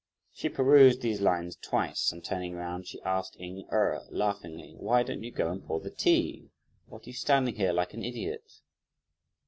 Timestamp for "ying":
3.39-3.67